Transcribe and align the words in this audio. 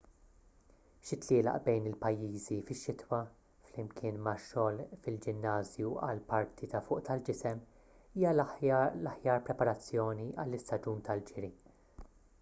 xi 1.07 1.17
tlielaq 1.23 1.57
bejn 1.65 1.89
il-pajjiżi 1.89 2.55
fix-xitwa 2.69 3.19
flimkien 3.67 4.17
ma' 4.29 4.35
xogħol 4.45 4.79
fil-ġinnażju 5.05 5.93
għall-parti 6.07 6.71
ta' 6.75 6.83
fuq 6.89 7.05
tal-ġisem 7.11 7.63
hija 8.15 8.33
l-aħjar 8.37 9.47
preparazzjoni 9.51 10.29
għall-istaġun 10.45 11.09
tal-ġiri 11.11 11.53